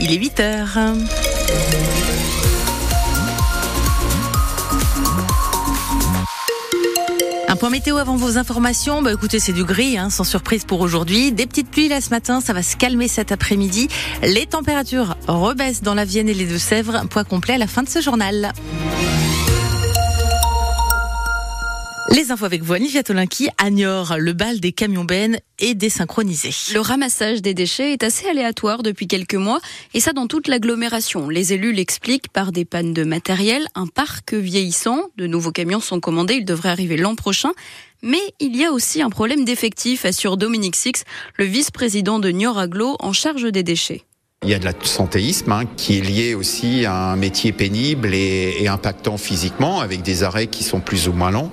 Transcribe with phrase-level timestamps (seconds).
[0.00, 0.78] il est 8 heures.
[7.46, 9.00] Un point météo avant vos informations.
[9.00, 11.30] Bah écoutez, c'est du gris, hein, sans surprise pour aujourd'hui.
[11.30, 13.88] Des petites pluies là ce matin, ça va se calmer cet après-midi.
[14.22, 17.06] Les températures rebaissent dans la Vienne et les Deux-Sèvres.
[17.10, 18.52] Point complet à la fin de ce journal.
[22.10, 23.48] Les infos avec vous, Olivia Tolinki.
[23.56, 26.50] À le bal des camions bennes est désynchronisé.
[26.74, 29.58] Le ramassage des déchets est assez aléatoire depuis quelques mois,
[29.94, 31.30] et ça dans toute l'agglomération.
[31.30, 35.08] Les élus l'expliquent par des pannes de matériel, un parc vieillissant.
[35.16, 37.52] De nouveaux camions sont commandés, ils devraient arriver l'an prochain.
[38.02, 41.04] Mais il y a aussi un problème d'effectif, assure Dominique Six,
[41.36, 44.02] le vice-président de Niort Aglo en charge des déchets.
[44.44, 48.56] Il y a de l'absentéisme hein, qui est lié aussi à un métier pénible et,
[48.60, 51.50] et, impactant physiquement, avec des arrêts qui sont plus ou moins longs.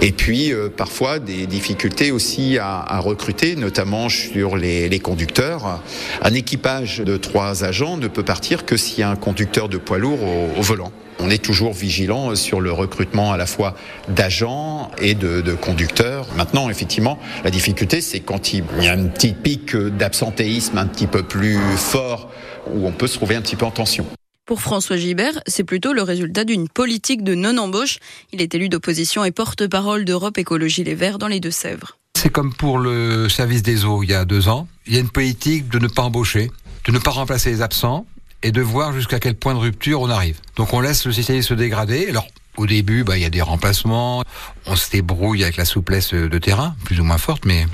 [0.00, 5.82] Et puis euh, parfois des difficultés aussi à, à recruter, notamment sur les, les, conducteurs.
[6.22, 9.78] Un équipage de trois agents ne peut partir que s'il y a un conducteur de
[9.78, 10.92] poids lourd au, au volant.
[11.22, 13.76] On est toujours vigilant sur le recrutement à la fois
[14.08, 16.26] d'agents et de, de, conducteurs.
[16.36, 21.06] Maintenant, effectivement, la difficulté, c'est quand il y a un petit pic d'absentéisme un petit
[21.06, 22.30] peu plus fort,
[22.72, 24.06] où on peut se trouver un petit peu en tension.
[24.46, 27.98] Pour François Gibert, c'est plutôt le résultat d'une politique de non-embauche.
[28.32, 31.98] Il est élu d'opposition et porte-parole d'Europe Écologie Les Verts dans les Deux-Sèvres.
[32.18, 34.66] C'est comme pour le service des eaux il y a deux ans.
[34.86, 36.50] Il y a une politique de ne pas embaucher,
[36.84, 38.06] de ne pas remplacer les absents
[38.42, 40.38] et de voir jusqu'à quel point de rupture on arrive.
[40.56, 42.08] Donc on laisse le système se dégrader.
[42.08, 44.22] Alors au début, bah, il y a des remplacements,
[44.66, 47.66] on se débrouille avec la souplesse de terrain, plus ou moins forte, mais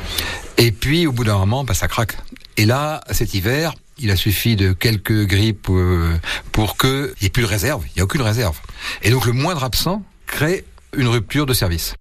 [0.59, 2.17] et puis au bout d'un moment, bah, ça craque.
[2.56, 6.17] Et là, cet hiver, il a suffi de quelques grippes euh,
[6.53, 7.84] pour qu'il n'y ait plus de réserve.
[7.89, 8.59] Il n'y a aucune réserve.
[9.03, 10.64] Et donc le moindre absent crée
[10.97, 11.94] une rupture de service.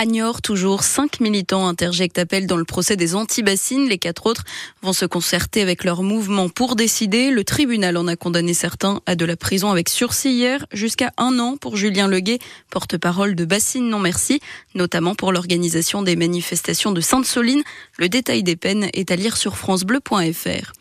[0.00, 3.88] À Niort, toujours cinq militants interjectent appel dans le procès des anti-bassines.
[3.88, 4.44] Les quatre autres
[4.80, 7.32] vont se concerter avec leur mouvement pour décider.
[7.32, 11.40] Le tribunal en a condamné certains à de la prison avec sursis hier, jusqu'à un
[11.40, 12.38] an pour Julien Leguet,
[12.70, 14.38] porte-parole de Bassines Non Merci,
[14.76, 17.64] notamment pour l'organisation des manifestations de Sainte-Soline.
[17.96, 20.72] Le détail des peines est à lire sur francebleu.fr.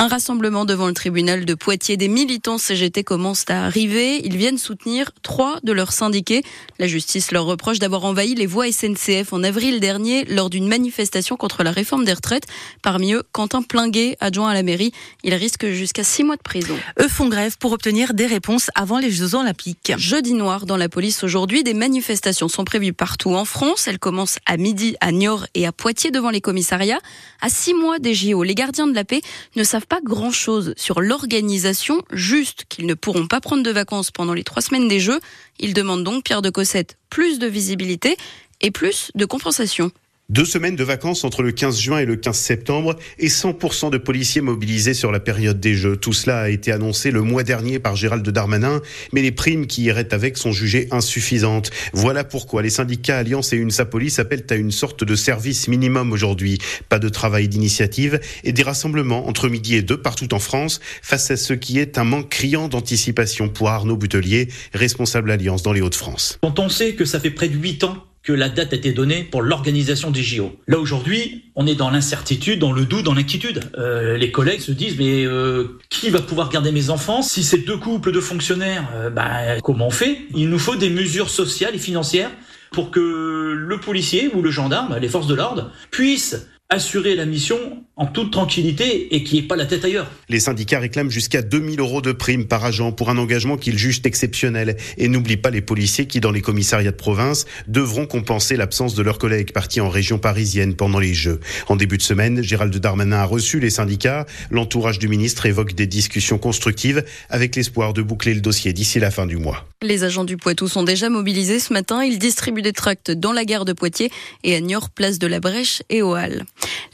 [0.00, 4.24] Un rassemblement devant le tribunal de Poitiers des militants CGT commence à arriver.
[4.24, 6.44] Ils viennent soutenir trois de leurs syndiqués.
[6.78, 11.34] La justice leur reproche d'avoir envahi les voies SNCF en avril dernier lors d'une manifestation
[11.34, 12.46] contre la réforme des retraites.
[12.80, 14.92] Parmi eux, Quentin Plinguet, adjoint à la mairie.
[15.24, 16.76] Il risque jusqu'à six mois de prison.
[17.00, 19.94] Eux font grève pour obtenir des réponses avant les Jeux Olympiques.
[19.96, 21.64] Jeudi noir dans la police aujourd'hui.
[21.64, 23.88] Des manifestations sont prévues partout en France.
[23.88, 27.00] Elles commencent à midi à Niort et à Poitiers devant les commissariats.
[27.40, 29.22] À six mois des JO, les gardiens de la paix
[29.56, 34.34] ne savent pas grand-chose sur l'organisation, juste qu'ils ne pourront pas prendre de vacances pendant
[34.34, 35.20] les trois semaines des Jeux.
[35.58, 38.16] Ils demandent donc, Pierre de Cossette, plus de visibilité
[38.60, 39.90] et plus de compensation.
[40.30, 43.96] Deux semaines de vacances entre le 15 juin et le 15 septembre et 100% de
[43.96, 45.96] policiers mobilisés sur la période des Jeux.
[45.96, 48.82] Tout cela a été annoncé le mois dernier par Gérald Darmanin,
[49.14, 51.70] mais les primes qui iraient avec sont jugées insuffisantes.
[51.94, 56.12] Voilà pourquoi les syndicats Alliance et UNSA Police appellent à une sorte de service minimum
[56.12, 56.58] aujourd'hui.
[56.90, 61.30] Pas de travail d'initiative et des rassemblements entre midi et deux partout en France face
[61.30, 65.80] à ce qui est un manque criant d'anticipation pour Arnaud Butelier, responsable Alliance dans les
[65.80, 66.38] Hauts-de-France.
[66.42, 69.22] Quand on sait que ça fait près de huit ans que la date été donnée
[69.24, 70.54] pour l'organisation des JO.
[70.66, 73.62] Là aujourd'hui, on est dans l'incertitude, dans le doute, dans l'inquiétude.
[73.78, 77.22] Euh, les collègues se disent mais euh, qui va pouvoir garder mes enfants?
[77.22, 80.18] Si c'est deux couples de fonctionnaires euh, bah, Comment on fait?
[80.34, 82.30] Il nous faut des mesures sociales et financières
[82.70, 87.58] pour que le policier ou le gendarme, les forces de l'ordre, puissent assurer la mission
[87.96, 90.10] en toute tranquillité et qui n'est pas la tête ailleurs.
[90.28, 94.02] Les syndicats réclament jusqu'à 2000 euros de prime par agent pour un engagement qu'ils jugent
[94.04, 94.76] exceptionnel.
[94.98, 99.02] Et n'oublient pas les policiers qui, dans les commissariats de province, devront compenser l'absence de
[99.02, 101.40] leurs collègues partis en région parisienne pendant les Jeux.
[101.68, 104.26] En début de semaine, Gérald Darmanin a reçu les syndicats.
[104.50, 109.10] L'entourage du ministre évoque des discussions constructives avec l'espoir de boucler le dossier d'ici la
[109.10, 109.66] fin du mois.
[109.82, 112.04] Les agents du Poitou sont déjà mobilisés ce matin.
[112.04, 114.10] Ils distribuent des tracts dans la gare de Poitiers
[114.44, 116.44] et à Niort, place de la Brèche et aux Halles.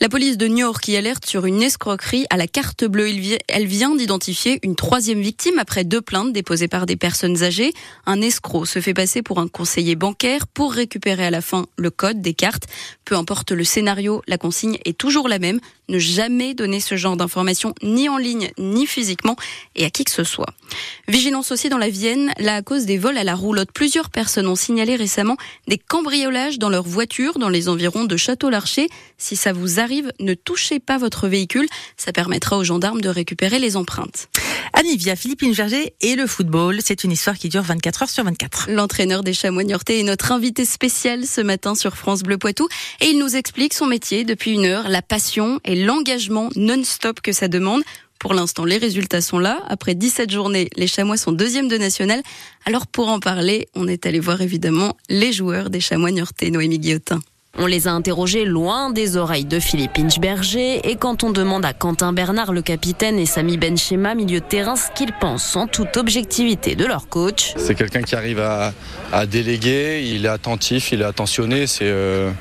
[0.01, 3.09] La police de Niort qui alerte sur une escroquerie à la carte bleue.
[3.49, 7.73] Elle vient d'identifier une troisième victime après deux plaintes déposées par des personnes âgées.
[8.07, 11.91] Un escroc se fait passer pour un conseiller bancaire pour récupérer à la fin le
[11.91, 12.67] code des cartes.
[13.05, 15.61] Peu importe le scénario, la consigne est toujours la même.
[15.89, 19.37] Ne jamais donner ce genre d'informations ni en ligne ni physiquement
[19.75, 20.55] et à qui que ce soit.
[21.09, 23.71] Vigilance aussi dans la Vienne, là à cause des vols à la roulotte.
[23.73, 25.37] Plusieurs personnes ont signalé récemment
[25.69, 28.89] des cambriolages dans leur voiture dans les environs de Château-Larcher.
[29.19, 31.67] Si ça vous arrive, ne touchez pas votre véhicule.
[31.97, 34.29] Ça permettra aux gendarmes de récupérer les empreintes.
[34.77, 38.71] Anivia, Philippine Verger et le football, c'est une histoire qui dure 24 heures sur 24.
[38.71, 42.69] L'entraîneur des Chamois Niortais est notre invité spécial ce matin sur France Bleu Poitou
[43.01, 47.31] et il nous explique son métier depuis une heure, la passion et l'engagement non-stop que
[47.31, 47.83] ça demande
[48.19, 49.63] Pour l'instant, les résultats sont là.
[49.69, 52.21] Après 17 journées, les Chamois sont deuxième de national.
[52.67, 56.81] Alors pour en parler, on est allé voir évidemment les joueurs des Chamois niortais, Noémie
[56.81, 57.21] Guillotin.
[57.57, 61.73] On les a interrogés loin des oreilles de Philippe Inchberger et quand on demande à
[61.73, 65.97] Quentin Bernard, le capitaine, et Samy Benchema, milieu de terrain, ce qu'ils pensent en toute
[65.97, 67.55] objectivité de leur coach.
[67.57, 68.73] C'est quelqu'un qui arrive à,
[69.27, 72.33] déléguer, il est attentif, il est attentionné, c'est euh,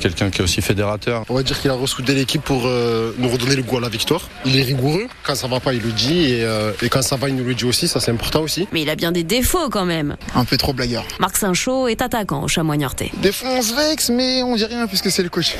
[0.00, 1.24] quelqu'un qui est aussi fédérateur.
[1.28, 3.88] On va dire qu'il a ressoudé l'équipe pour euh, nous redonner le goût à la
[3.88, 4.28] victoire.
[4.44, 7.16] Il est rigoureux, quand ça va pas il le dit et, euh, et quand ça
[7.16, 8.68] va il nous le dit aussi, ça c'est important aussi.
[8.70, 10.16] Mais il a bien des défauts quand même.
[10.36, 11.04] Un peu trop blagueur.
[11.18, 14.64] Marc Saint-Chaud est attaquant au Chamois Des fois on se vexe mais on on dit
[14.64, 15.56] rien puisque c'est le coach.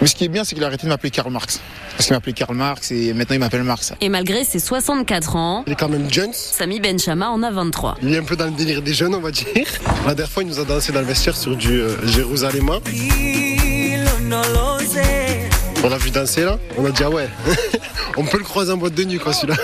[0.00, 1.60] Mais ce qui est bien, c'est qu'il a arrêté de m'appeler Karl Marx.
[1.92, 3.92] Parce qu'il m'appelait Karl Marx et maintenant il m'appelle Marx.
[4.00, 6.32] Et malgré ses 64 ans, il est quand même jeune.
[6.32, 7.98] Samy Benchama en a 23.
[8.02, 9.46] Il est un peu dans le délire des jeunes, on va dire.
[10.06, 12.70] La dernière fois, il nous a dansé dans le vestiaire sur du euh, Jérusalem.
[15.84, 17.28] On l'a vu danser là, on a dit ah ouais,
[18.16, 19.56] on peut le croiser en boîte de nuit quoi celui-là.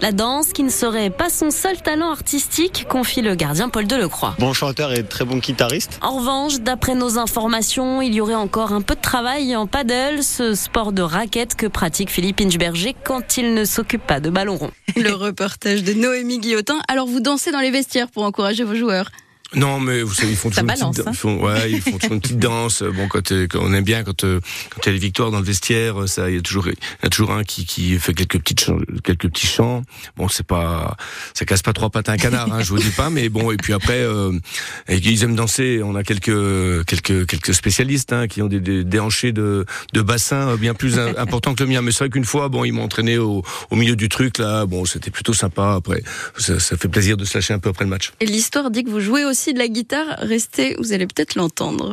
[0.00, 4.34] La danse qui ne serait pas son seul talent artistique, confie le gardien Paul Delecroix.
[4.38, 5.98] Bon chanteur et très bon guitariste.
[6.02, 10.22] En revanche, d'après nos informations, il y aurait encore un peu de travail en paddle,
[10.22, 14.56] ce sport de raquette que pratique Philippe Inchberger quand il ne s'occupe pas de ballon
[14.56, 14.70] rond.
[14.96, 16.80] Le reportage de Noémie Guillotin.
[16.88, 19.10] Alors vous dansez dans les vestiaires pour encourager vos joueurs
[19.54, 21.28] non, mais vous savez, ils font toujours, une, petite, hein.
[21.28, 22.82] ouais, ils font toujours une petite danse.
[22.82, 25.30] Bon, quand, euh, quand, on aime bien, quand, euh, quand il y a les victoires
[25.30, 27.98] dans le vestiaire, ça, il y a toujours, il y a toujours un qui, qui
[27.98, 29.82] fait quelques petites chants, quelques petits chants.
[30.16, 30.96] Bon, c'est pas,
[31.34, 33.50] ça casse pas trois pattes à un canard, hein, je vous dis pas, mais bon,
[33.50, 34.32] et puis après, euh,
[34.88, 35.80] ils aiment danser.
[35.82, 40.02] On a quelques, quelques, quelques spécialistes hein, qui ont des, des, des hanchés de, de
[40.02, 41.82] bassin bien plus importants que le mien.
[41.82, 44.66] Mais c'est vrai qu'une fois, bon, ils m'ont entraîné au, au milieu du truc là.
[44.66, 45.74] Bon, c'était plutôt sympa.
[45.74, 46.02] Après,
[46.36, 48.12] ça, ça fait plaisir de se lâcher un peu après le match.
[48.20, 50.16] Et l'histoire dit que vous jouez aussi de la guitare.
[50.18, 51.92] Restez, vous allez peut-être l'entendre.